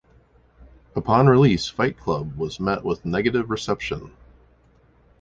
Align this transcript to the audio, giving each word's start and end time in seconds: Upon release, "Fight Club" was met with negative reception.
Upon 0.95 1.27
release, 1.27 1.67
"Fight 1.69 1.95
Club" 1.95 2.35
was 2.35 2.59
met 2.59 2.83
with 2.83 3.05
negative 3.05 3.51
reception. 3.51 4.09